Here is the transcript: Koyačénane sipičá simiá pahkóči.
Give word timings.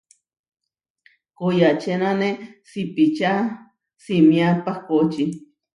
Koyačénane 1.37 2.29
sipičá 2.69 3.33
simiá 4.03 4.49
pahkóči. 4.63 5.25